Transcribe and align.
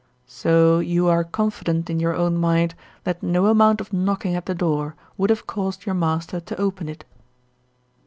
"So 0.25 0.79
you 0.79 1.09
are 1.09 1.23
confident 1.23 1.87
in 1.87 1.99
your 1.99 2.15
own 2.15 2.35
mind 2.35 2.73
that 3.03 3.21
no 3.21 3.45
amount 3.45 3.79
of 3.81 3.93
knocking 3.93 4.33
at 4.33 4.47
the 4.47 4.55
door 4.55 4.95
would 5.15 5.29
have 5.29 5.45
caused 5.45 5.85
your 5.85 5.93
master 5.93 6.39
to 6.39 6.59
open 6.59 6.89
it?" 6.89 7.05